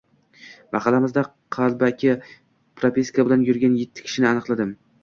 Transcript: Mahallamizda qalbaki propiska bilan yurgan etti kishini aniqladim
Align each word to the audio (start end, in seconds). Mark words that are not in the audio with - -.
Mahallamizda 0.75 1.25
qalbaki 1.57 2.17
propiska 2.81 3.31
bilan 3.31 3.47
yurgan 3.53 3.79
etti 3.87 4.09
kishini 4.11 4.35
aniqladim 4.37 4.79